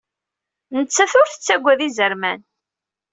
Nettat 0.79 1.13
ur 1.19 1.27
tettagad 1.29 1.79
izerman. 1.87 2.39